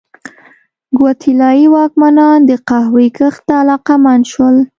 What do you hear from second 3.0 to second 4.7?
کښت ته علاقمند شول.